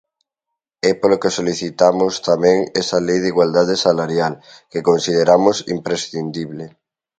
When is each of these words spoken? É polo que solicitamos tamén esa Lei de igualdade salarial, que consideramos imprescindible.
É 0.89 0.91
polo 0.99 1.19
que 1.21 1.35
solicitamos 1.39 2.13
tamén 2.29 2.57
esa 2.81 2.97
Lei 3.07 3.19
de 3.21 3.31
igualdade 3.33 3.75
salarial, 3.85 4.33
que 4.71 4.85
consideramos 4.89 5.57
imprescindible. 5.75 6.65